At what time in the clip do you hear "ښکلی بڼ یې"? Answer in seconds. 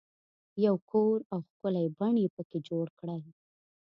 1.49-2.27